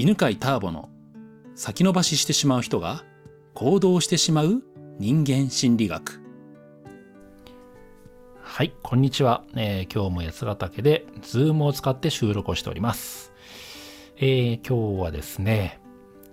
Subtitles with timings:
[0.00, 0.88] 犬飼ターボの
[1.54, 3.04] 先延ばししてしまう人が
[3.52, 4.62] 行動してしまう
[4.98, 6.22] 人間心理学。
[8.40, 13.34] はいこんにちは、えー、今日も八ヶ岳でズームを使って収録をしております、
[14.16, 15.82] えー、今日はですね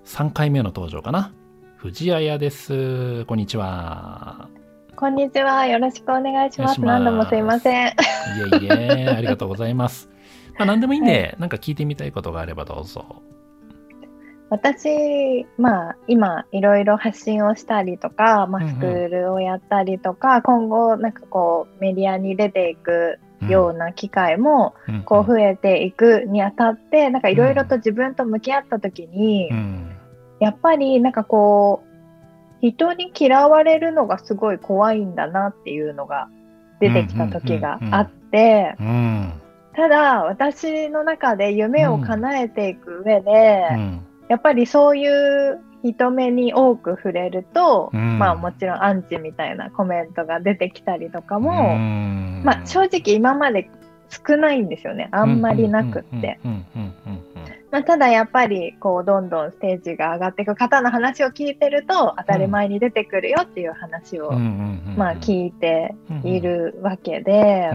[0.06, 1.34] 3回目の登場かな。
[1.76, 3.26] 藤谷です。
[3.26, 4.48] こんにちは。
[4.96, 5.68] こんにちは。
[5.68, 6.80] よろしくお願いします。
[6.80, 7.88] 何度もすいません。
[7.88, 7.92] い
[8.62, 10.08] えいえありがとうございます。
[10.58, 13.22] まあ、何でもいいんで、 はい、なんか聞いてみたいことがあればどうぞ。
[14.50, 23.20] 私、まあ、今、いろいろ発信をしたりとか、まあ、スクールをやったりとか、うんうん、今後、なんかこう、メディアに出ていく
[23.50, 24.74] ような機会も、
[25.06, 29.92] こう、増えていくにあたって、なんかいろいろと自分と向き合った時に、うん、
[30.40, 31.88] やっぱり、なんかこう、
[32.62, 36.30] 人に嫌われるのがすごい怖いんだなっていうのが
[36.80, 38.76] 出てきた時があって、
[39.76, 53.70] ただ私の中で夢を叶えていく上で、うん、やっぱりそういう人目に多く触れると、うん、まあもちろんアンチみたいなコメントが出てきたりとかも、うん、まあ正直今まで
[54.10, 55.10] 少ないんですよね。
[55.12, 56.40] あんまりなくって。
[57.70, 65.94] まあ、ただやっぱりこうどんどんステージが上がっていく方の話を聞いてると当たり前に出てくるよっていう話をまあ聞いて
[66.24, 67.72] いるわけで、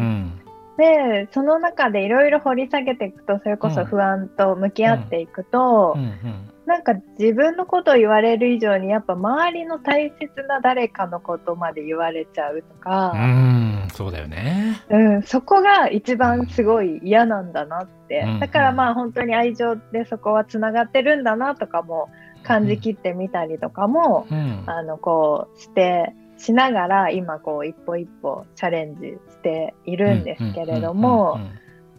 [0.83, 6.03] でその中でいろいろ掘り下げていくとそれこそ不安と向き合っていくと、うん。
[6.03, 22.09] うん、なんか自分のことを言われる以上にやっぱ周りの大切な誰かのことまで言われちゃうとかうんそうだよね、うん、そこが一番すごい嫌なんだなって、だからまあ本当に愛情でそこはつながってるんだなとかも
[22.43, 24.27] 感じきってみたりとかも、
[24.67, 31.39] あのこうしてしながら今こう一歩一歩チャレンジしているんですけれども、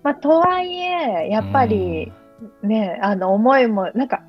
[0.04, 2.12] まあ、とはいえやっぱり
[2.62, 4.22] ね、あの思いもなんか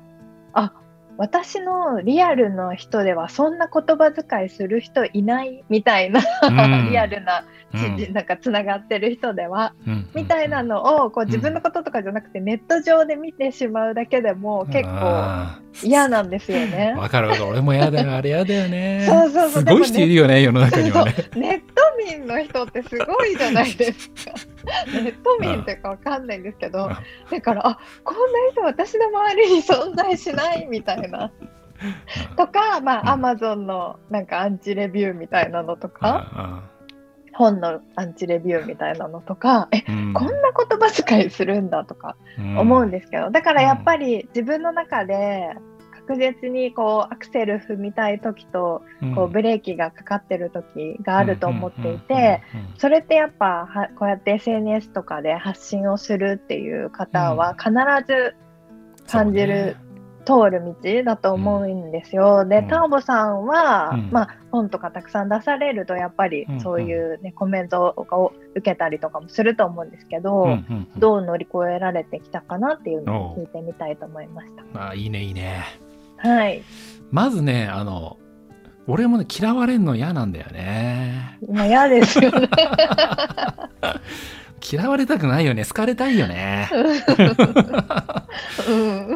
[0.53, 0.73] あ
[1.17, 16.95] 私のリアルの人ではそんな言葉遣いする人いないみたいな、うん、 リアルな、うん、なんかつながってる人では、うん、みたいなのをこう自分のこととかじゃなくてネット上で見てしまうだけでも結構嫌なんですよね。
[16.97, 17.47] わかるわかる。
[17.47, 18.13] 俺も嫌だよ。
[18.13, 19.03] あれ嫌だよね。
[19.07, 19.63] そうそうそう。
[19.63, 21.13] すごい人いるよね世の中にはね。
[21.35, 21.75] ネット
[22.17, 24.31] 民の人ってすごいじゃないですか。
[24.93, 26.89] ネット民ってかわかんないんですけど
[27.29, 31.31] だからあこんな人私の周りに存在しないみたいな。
[32.37, 36.63] とか、まあ、アマゾンのなんかアンチレビューみたいなのとか、
[37.35, 45.55] 本のアンチレビューみたいなのとか、 え、うん、こんな言葉遣いするんだとか思うんですけど、だからやっぱり自分の中で
[46.07, 48.83] 確実にこうアクセル踏みたい時と
[49.15, 52.43] こうブレーキがかかってる時があると思っていて
[52.77, 57.71] それってやっぱはこうやって SNS とかで発信をするっていう方は必
[58.07, 58.35] ず
[59.07, 59.77] 感じる
[60.25, 62.39] 通る道だと思うんですよ。
[62.41, 74.89] うん、で、ターボさんは、うん、まあ、本とかたくさん出されるとやっぱりそういうね、コメントを受けたりとかもすると思うんですけど、うんうんうん、どう乗り越えられてきたかなっていうのを聞いてみたいと思いました。
[74.89, 75.63] あいいねいいね。
[76.17, 76.63] はい。
[77.11, 78.17] まずねあの
[78.87, 81.37] 俺もね嫌われるの嫌なんだよね。
[81.49, 82.49] まあ嫌ですよね。
[84.61, 85.65] 嫌われたくないよね。
[85.65, 86.69] 好かれたいよね。
[86.71, 86.85] だ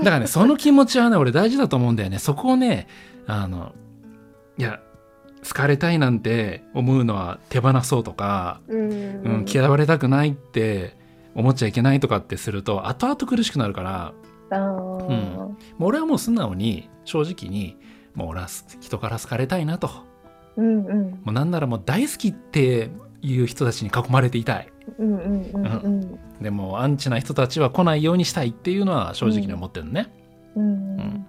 [0.04, 2.20] からねその気持ちはね俺大事だと思うんだよね。
[2.20, 2.88] そこをね
[3.26, 3.74] あの
[4.58, 4.80] いや
[5.48, 8.94] 好かれたいなんて思うのは手放そうとか、うん、う
[9.40, 10.98] ん、嫌われたくないって
[11.34, 14.14] 思っちゃいけないとかってすると後々苦しくなるか
[14.50, 17.78] ら、うん、俺はもう素直に正直に
[18.16, 18.48] もう俺は
[18.82, 19.90] 人から好かれたいなと、
[20.58, 22.90] うんうん、もうなんならもう大好きって
[23.22, 24.70] いう人たちに囲まれていたい。
[26.42, 30.12] でもアンチな人たちは来ないようにしたいっていうのは正直に思ってるのね。
[30.56, 31.26] うん、うん、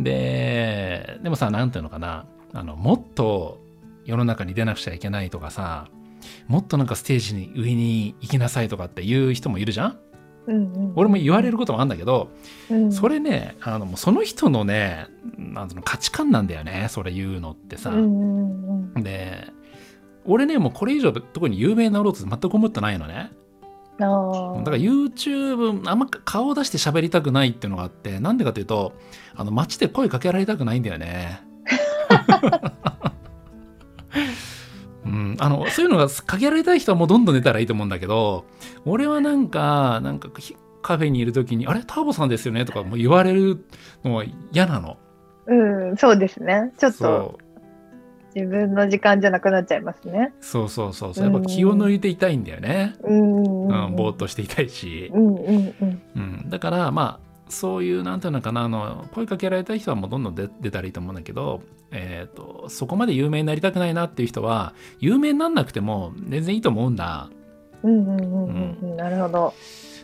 [0.00, 2.26] ででもさ何ていうのかな。
[2.54, 3.60] あのもっと
[4.04, 5.88] 世の中に出なくちゃいけないとかさ
[6.46, 9.98] もっとなんかステージに上に行きなさいとかっていう人もいるじゃん。
[10.46, 12.30] うんうん、俺も言われることもあるんだけど、
[12.70, 15.06] うん、それねあのその人のね
[15.36, 17.92] なんの価値観なんだよねそれ言うのってさ。
[18.94, 19.52] で
[20.24, 23.32] 俺ねもうこれ以上特に有名になろうと全く思ってないのね。
[23.98, 28.92] だから YouTube あんま顔を出して喋りたくないっていうのがあってなんでかというと
[29.34, 31.42] あの街で声かけられたくないんだよね。
[35.04, 38.44] うん、あのそういうのがかけられたい人はもうどんどん出たらいいと思うんだけど
[38.84, 40.28] 俺はなんかなんか
[40.82, 41.82] カフェにいる時に「あれ？
[41.84, 43.64] ターボさんですよね」とかも言われる
[44.04, 44.96] のは嫌なの。
[45.46, 45.54] う
[45.92, 47.38] んそうですねちょっと
[48.34, 50.32] 自分の時間じゃなくなっちゃいますね。
[50.40, 51.24] そうそうそうそう。
[51.24, 52.94] やっぱ気を抜いていたいんだよね。
[53.02, 55.10] うん、うん、ぼーっとしていたいし。
[55.14, 56.02] うんうんうん。
[56.16, 67.30] うん、だからまあそういうなんていうのかなあの声かけられた人はもうどんどん出出たらいいと思うんだけど、えーと、そこまで有名になりたくないなっていう人は有名になんなくても全然いいと思うんだ。
[67.82, 69.54] うんうんうんうん、なるほど。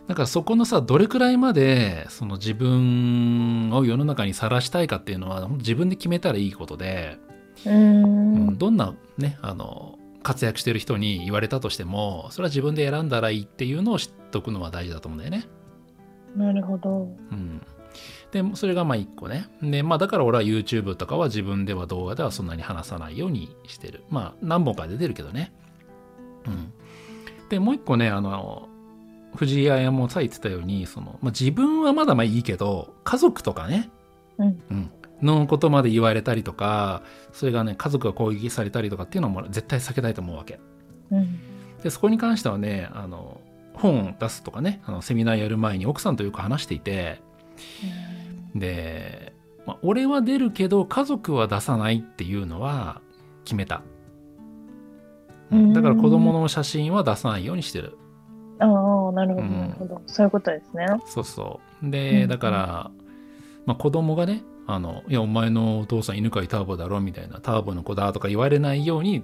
[0.06, 7.18] だからそこのさどれくらいまでその自分を世の中にさらしたいかっていうのは自分で決めたらいいことで、
[7.66, 15.46] うん、どんなねあの活躍してる人に言われたとしてもそれは自分で選んだらいいっていうのを知っとくのは大事だと思うんだよね。
[16.36, 17.08] なるほど。
[17.30, 17.62] うん、
[18.32, 19.46] でそれがまあ一個ね。
[19.62, 24.02] でまあだから俺は YouTube とかは自分では動画ではそんなに話さないようにしてる。
[24.08, 25.52] まあ何本か出てるけどね。
[26.46, 26.72] うん。
[27.48, 28.68] でもう一個ねあの
[29.36, 33.90] 藤井彩もさ言ってたようにその、まあ、自分はまだまあいいけど家族とかね、
[34.38, 34.90] うん、うん
[35.22, 37.02] のことまで言われたりとか
[37.32, 40.60] それがね家族が攻撃されたりとかっていうのも絶対避けたいと思うわけ。
[41.10, 41.38] うん、
[41.82, 43.40] でそこに関してはねあの
[43.74, 47.20] 本を出すとかねあのセミナーやる前に奥さんとよく話していて、
[48.54, 49.34] うん、で、
[49.66, 53.00] まあ、俺は出るけど家族は出さないっていうのは
[53.44, 53.82] 決めた。
[55.50, 57.98] うん、だから子供の写真は出さないようにしてる。
[58.58, 60.86] ああなるほどなるほど、そういうことですね。
[61.06, 62.90] そうそうで、だから、
[63.66, 69.22] まあ、子供がねあの、いや、お前のお父さん犬飼ターボだろみたいな、ターボの子だとか言われないように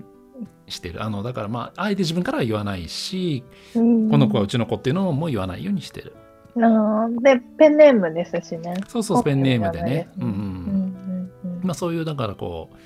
[0.66, 1.02] してる。
[1.02, 6.14] あの、だからまあ、あえて自分からは言わないし、この子はうちの子っていうのも言わないようにしてる。
[6.56, 8.74] あで、ペンネームですしね。
[8.88, 10.08] そうそう、ペンネームでね。
[10.18, 11.60] うんうん。
[11.62, 12.76] まあ、そういう、だからこう、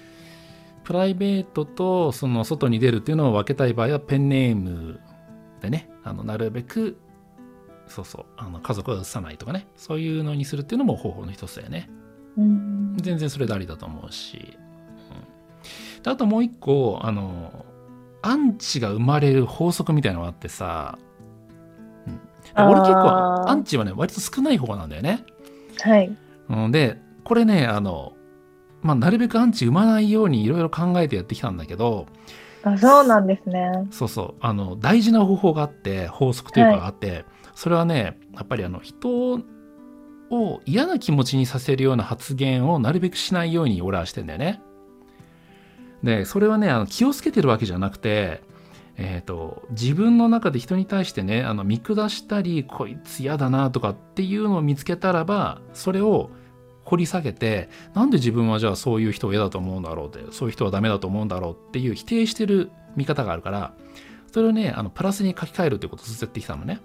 [0.85, 5.01] プライベートとその外に出るっていうのを分けたい場合はペンネーム
[5.61, 6.99] でね、あのなるべく
[7.89, 11.91] そうそうあの家族は移さないとかねそういうのにするっていうのも方法の一つだよね。
[12.37, 14.57] 全然それでありだと思うし、
[16.05, 17.65] うん、あともう一個あの
[18.23, 20.99] アンチが生まれる法則みたいなのがあってさ、
[22.57, 25.25] うん、俺結構アンチはね割と少ない方なんだよね。
[25.81, 26.17] はい、
[26.49, 28.15] うん、でこれねあの、
[28.83, 32.07] まあ、なるべくアンチ生まないようにいろいろ考えてやってきたんだけど。
[32.67, 33.87] あそうなんですね。
[33.91, 34.35] そうそう。
[34.41, 39.39] あの大事な方法があって法則というかがあって、はい、それはねやっぱりあの人
[40.31, 44.61] を嫌な気持ちにさせるような発言をなるべくしないように俺はしてんだよね。
[46.03, 48.43] で、それはね、あの気をつけてるわけじゃなくて、
[48.97, 56.31] えっ、ー、と、自分の中で人に対してね、あの見下したり、こいつ嫌だなとかっていうのを見つけたらば、それを
[56.85, 63.75] 掘り下げて、なんで自分はじゃあそういう人を嫌だと思うんだろうって、そういう人はダメだと思うんだろうっていう否定してる見方があるから、
[64.31, 66.81] それをね、あのプラスに書き換えるっていうことをずっと言ってきたのね。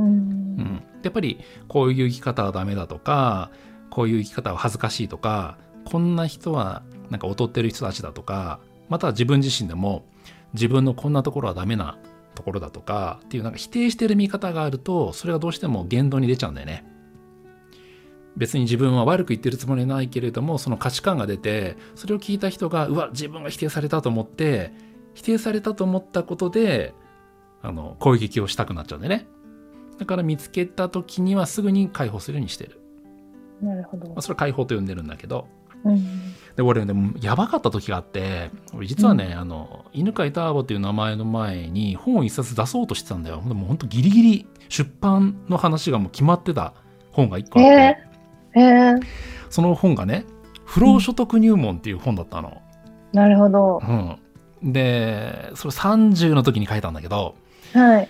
[0.00, 3.50] うん、やっぱりこういう生き方はダメだとか
[3.90, 10.04] こういう生き方は恥ずかしいとかこんな人はなんか劣ってる人たちだとかまたは自分自身でも
[10.54, 11.98] 自分のこんなところはダメな
[12.34, 16.84] ところだとかっていうなんか否定してる見方があるとそれがどうしても言動に出ちゃうんだよね。
[18.36, 24.72] 別に自分は悪く言ってるつもりないけれどもその価値観が出てそれを聞いた人がうわ自分が否定されたと思って
[25.14, 26.94] 否定されたと思ったことで
[27.60, 29.26] あの攻撃をしたくなっちゃうんだよね。
[30.00, 32.80] だから見つけた時にはすぐに解放するようにしてる。
[33.60, 34.08] なるほど。
[34.08, 35.46] まあ、それは解放と呼んでるんだけど。
[35.82, 43.42] うん、で俺でもやばかった時があって俺実はね、うん、あの犬飼ターボっていう名前の前に本を一冊出そうとしてたんだよ。
[43.46, 46.74] でも本当ギリギリ出版の話がもう決まってた
[47.12, 47.98] 本が1個あって、
[48.56, 49.00] えーえー、
[49.48, 50.26] その本がね
[50.66, 52.60] 「不労所得入門」っていう本だったの、
[53.12, 53.80] うん、なるほど、
[54.62, 57.36] うん、でそれ30の時に書いたんだけど、
[57.72, 58.08] はい、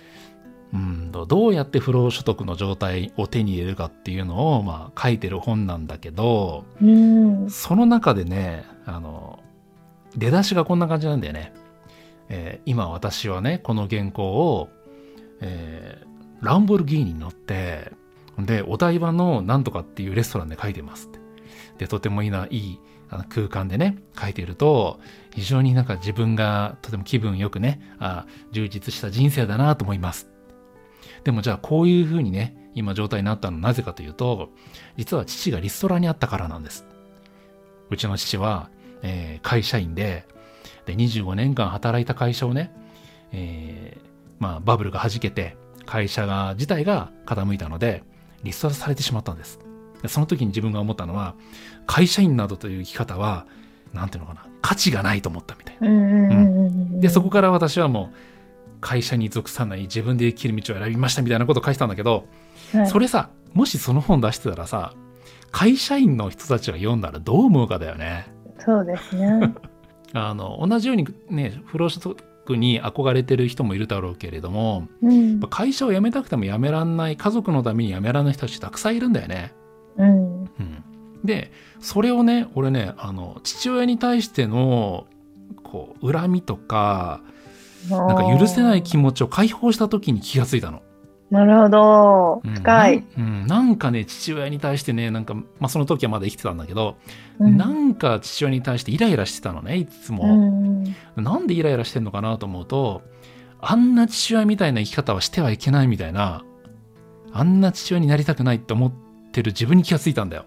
[0.73, 9.43] うんどうやって不労所得の状態を手に入れるかっていうのを、まあ、書いてる本なんだけど、うん、その中でねあの
[10.15, 11.53] 出だしがこんな感じなんだよね。
[12.29, 14.69] えー、今私はねこの原稿を、
[15.41, 17.91] えー、ランボルギーニに乗って
[18.39, 21.19] でお台場のなんとかっていうレストランで書いてますって。
[21.77, 22.79] でとてもいいないい
[23.29, 24.99] 空間でね書いていると
[25.33, 30.30] 非常になんか自分がとても気分よくねあ充実した人生だなと思います
[31.23, 34.49] でもじゃあこういうふうにね、今状態になったのはなぜかというと、
[34.97, 36.85] 実は父がリストラにあったからなんです。
[37.89, 38.69] うちの父は、
[39.01, 40.25] えー、会社員で、
[40.85, 42.71] で、25年間働いた会社をね、
[43.31, 44.01] えー、
[44.39, 48.03] まあバブルが弾けて、会社が自体が傾いたので、
[48.43, 49.59] リストラされてしまったんです。
[50.01, 51.35] でその時に自分が思ったのは、
[51.85, 53.45] 会社員などという生き方は、
[53.93, 55.87] なんていうのかな、価値がないと思ったみたいな。
[55.87, 58.15] うん、で、そこから私はもう、
[58.81, 62.25] 会社に属さない自分で生きる道を選びましたみたいなことを書いてたんだけど、
[62.73, 64.93] はい、それさもしその本出してたらさ
[65.51, 68.31] 会社員の人たちが読んだらどう思うかだよね。
[68.59, 69.53] そうですね
[70.13, 79.53] あの同じようにね不労所得に憧れてる人もいるだろうけれども、うん、会社を辞めたくても辞めらんない家族のために辞められない人たちたくさんいるんだよね。
[79.97, 80.43] うん。
[80.43, 80.83] うん、
[81.23, 85.05] でそれをね俺ねあの父親に対しての
[85.63, 87.21] こう恨みとか
[87.89, 90.81] なんか許せない気持ちを解放した時に気がついたの。
[91.31, 92.41] なるほど。
[92.55, 96.97] 深い、うん、なんかね、父親に対してね、なんか、まあその時はまだ生きてたんだけど、
[97.39, 100.25] うん、なんか父親に対してイライラしてたのね、いつも。
[100.25, 103.01] うん、なんでイライラしてんのかなと思うと、
[103.61, 106.43] あんな父親みたいな生き方はしてはいけないみたいな、
[107.31, 108.93] あんな父親になりたくないって思っ
[109.31, 110.45] てる自分に気がついたんだよ。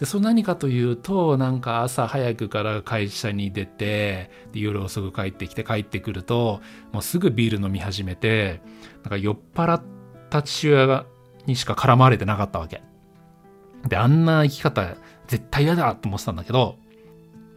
[0.00, 8.62] でそれ何かというとなんか朝早くから会社に出てで夜遅く帰ってきて帰ってくるともうすぐビール飲み始めて
[9.02, 9.82] なんか酔っ払っ
[10.30, 11.04] た父親
[11.44, 12.82] にしか絡まれてなかったわけ。
[13.86, 14.94] であんな生き方
[15.26, 16.76] 絶対嫌だと思ってたんだけど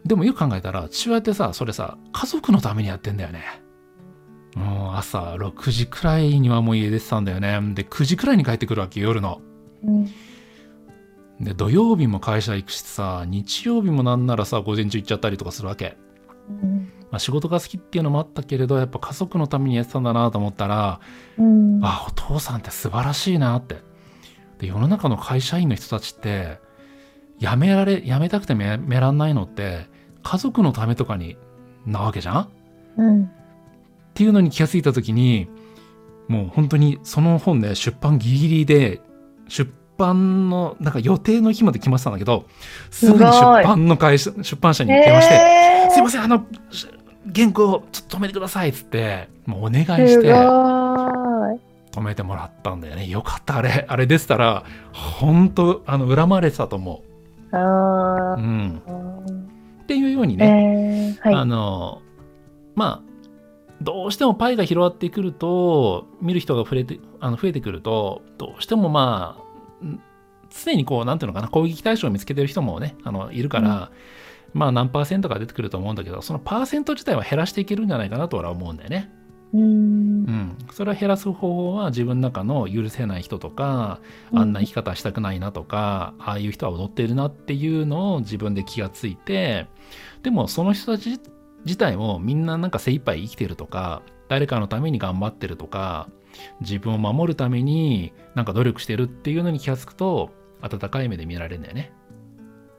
[0.04, 3.42] でもよく考えたら父親ってさそれさ家族のためにやってんだよね。
[4.54, 7.58] もう朝6時くらいにはもう家出てたんだよね。
[7.72, 9.40] で9時くらいに帰ってくるわけ夜の。
[9.82, 10.10] うん
[11.40, 15.96] で土曜日も会社行くしさ日曜日もなんならさ午前中行っちゃったりとかするわけ、
[16.48, 21.00] うん、まあ、仕事が好きっていうのもあったけれどやっぱ家族のためにやってたんだなと思ったら、
[21.38, 23.94] うん、あお父さんって素晴らしいなって。
[24.58, 26.58] で世の中の会社員の人たちって
[27.38, 29.86] 辞められ辞めたくてめめらんないのって
[30.22, 31.36] 家族のためとかに
[31.86, 32.48] なわけじゃん、
[32.96, 33.28] うん、っ
[34.14, 35.48] ていうのに気がついた時に
[36.28, 39.00] もう本当にその本ね出版ギリギリで
[39.48, 42.44] 出版のなんか予定の日まで来ましたんだけど
[42.90, 46.44] すぐに出版の会社出版社に電話して「すいませんあの
[47.34, 50.32] 原稿ちょっと止めてください」っつってもうお願いして
[51.94, 53.06] 止めてもらったんだよね。
[53.06, 57.02] よかったあれあれでしたら本当あの恨まれてたと思
[57.52, 57.56] う。
[57.56, 58.82] うん、
[59.82, 62.02] っていうようにね、えーはい、あの
[62.74, 63.14] まあ
[63.80, 69.43] どうしてもパイが広がってくると見る人が増えてあの増えてくるとどうしてもまあ
[70.50, 73.90] 常にこう、なんていうのかな、攻撃対象を見つけてる人もね、あの、いるから、
[74.54, 79.10] うん、まあ何パーセントか出てくると思うんだけど、そのパーセント自体は減らしていけるんじゃないかなとは思うんだよね。
[79.52, 84.00] うん、うん、それは減らす方法は自分の中の許せない人とか、
[84.34, 89.66] あんな生き方したくないなとか、ああいう人は踊っているなっていうのを自分で気がついて
[90.24, 91.20] でもその人たち
[91.64, 96.08] 自体もみんななんか精一杯生きてるとか誰かのために頑張ってるとか
[96.60, 101.92] 自分を守るためになんか努力してるっていうのに気が付くと温かい目で見られるんだよね。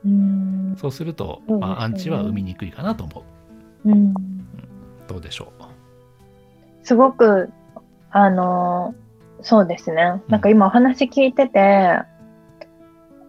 [0.05, 0.75] うん。
[0.77, 3.23] そうすると、まあ、アンチは生みにくいかなと思
[3.85, 3.89] う。
[3.89, 4.13] うん、
[5.07, 5.63] どうでしょう？
[6.83, 7.51] すごく
[8.11, 8.95] あの
[9.41, 10.21] そうですね。
[10.27, 11.99] なんか今お話聞いてて、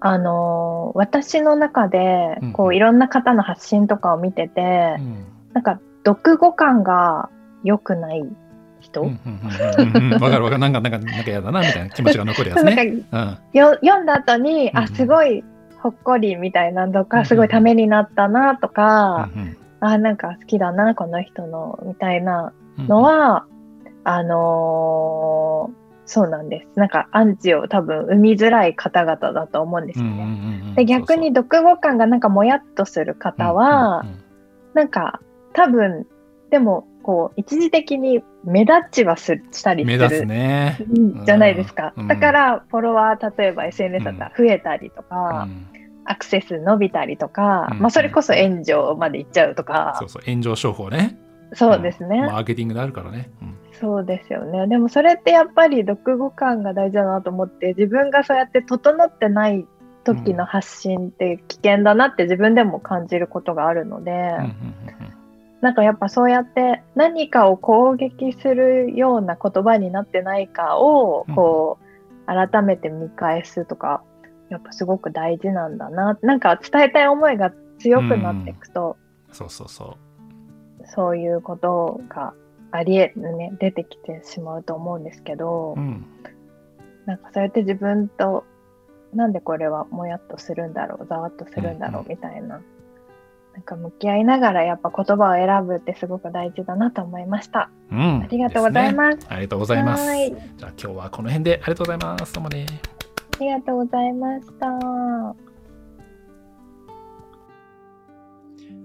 [0.01, 7.29] あの私の中でこう、いろんな方の発信とかを見てて、うん、なんか読後感が
[7.65, 8.25] 良くない
[8.87, 9.03] 人？
[9.03, 10.59] わ、かるわかる。
[10.59, 13.05] なんかなんかなんか嫌だなみたいな気持ちが残るやつね。
[13.13, 15.45] うん、よ読んだ後に、あすごい
[15.79, 19.29] ほっこりみたいなとか、すごいためになったなとか、
[19.81, 23.47] あなんか好きだなこの人のみたいなのは、
[24.05, 26.79] あのーそうなんです。
[26.79, 30.75] なんかアンチを多分生みづらい方々だと思うんですよね。
[30.77, 34.05] で逆に読後感がなんかもやっとする方は、
[34.73, 35.21] なんか
[35.53, 36.07] 多分
[36.51, 40.77] でもこう一時的に目立ちはすしたりする目立つね、
[41.25, 45.67] じゃないですか、うん、だからフォロワー例えば SNS だったら増えたりとか、うん、
[46.05, 51.17] アクセス伸びたりとか、うん、まあ、それこそ炎上までいっちゃうとか、そうそう炎上商法ね。
[51.53, 53.31] そうですね、マーケティングであるからね、
[53.81, 54.67] そうですよね。
[54.67, 59.65] でもそれってやっぱり読後感が大事だなと思って自分がそうやって整ってない
[60.03, 64.35] 時の発信って危険だなって自分でも感じることがあるので、
[65.61, 74.03] なんかやっぱそうやって何かを攻撃するような言葉になってないかをこう改めて見返すとか
[74.51, 76.19] やっぱすごく大事なんだな。
[76.23, 78.97] なんか伝えたい思いが強くなっていくと、
[79.29, 79.97] うん、そうそうそ
[80.81, 80.87] う。
[80.89, 82.33] そういうことが
[82.71, 83.53] ありえるね。
[83.59, 86.07] 出てきてしまうと思うんですけど、うん、
[87.07, 88.45] なんかそうやって自分と
[89.15, 92.61] なんでこれはもやっとするんだろうざわっとするんだろうみたいな、
[93.57, 97.71] なんか向き合いながらやっぱ言葉を選ぶってすごく大事だなと思いました。
[97.91, 99.17] うん、ありがとうございます。
[99.17, 100.05] ね、ありがとうございます。
[100.05, 102.35] じゃあ今日はこの辺でありがとうございます。
[102.35, 102.67] どうもね。
[103.39, 104.67] ありがとうございました。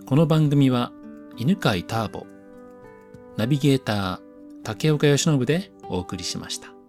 [0.06, 0.94] この番組は
[1.36, 2.26] 犬飼ターボ、
[3.36, 4.20] ナビゲーター
[4.64, 6.81] 竹岡由伸でお送りしました。